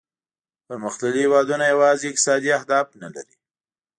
[0.67, 3.35] پرمختللي هیوادونه یوازې اقتصادي اهداف نه لري